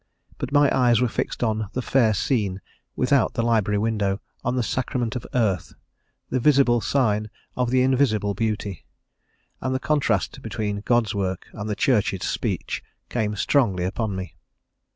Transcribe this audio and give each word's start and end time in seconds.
But 0.39 0.51
my 0.51 0.75
eyes 0.75 0.99
were 0.99 1.07
fixed 1.07 1.43
on 1.43 1.69
the 1.73 1.81
fair 1.83 2.15
scene 2.15 2.59
without 2.95 3.35
the 3.35 3.43
library 3.43 3.77
window, 3.77 4.19
on 4.43 4.55
the 4.55 4.63
sacrament 4.63 5.15
of 5.15 5.27
earth, 5.35 5.75
the 6.31 6.39
visible 6.39 6.81
sign 6.81 7.29
of 7.55 7.69
the 7.69 7.83
invisible 7.83 8.33
beauty, 8.33 8.83
and 9.61 9.75
the 9.75 9.79
contrast 9.79 10.41
between 10.41 10.81
God's 10.85 11.13
works 11.13 11.49
and 11.53 11.69
the 11.69 11.75
Church's 11.75 12.23
speech 12.23 12.83
came 13.09 13.35
strongly 13.35 13.83
upon 13.83 14.15
me. 14.15 14.33